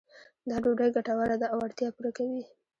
[0.49, 2.43] دا ډوډۍ ګټوره ده او اړتیا پوره کوي.